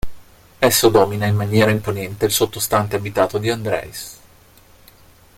[0.59, 4.17] Esso domina in maniera imponente il sottostante abitato di Andreis.